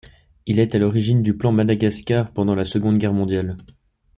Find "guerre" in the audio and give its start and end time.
2.97-3.13